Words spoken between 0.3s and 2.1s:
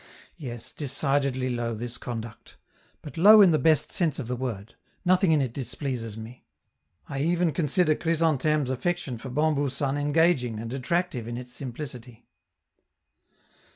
Yes, decidedly low, this